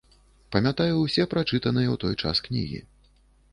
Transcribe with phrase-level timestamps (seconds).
[0.55, 2.83] Памятаю ўсе прачытаныя ў той час кнігі.